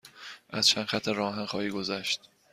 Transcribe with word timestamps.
از 0.49 0.67
چند 0.67 0.85
خط 0.85 1.07
راه 1.07 1.33
آهن 1.33 1.45
خواهی 1.45 1.69
گذشت. 1.69 2.29